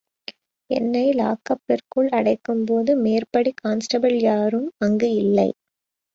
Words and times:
என்னை 0.69 1.03
லாக்கப்பிற்குள் 1.13 2.09
அடைக்கும்போது 2.11 2.91
மேற்படி 3.03 3.53
கான்ஸ்டெபிள் 3.61 4.17
யாரும் 4.21 4.69
அங்கு 4.79 5.11
இல்லை. 5.15 5.49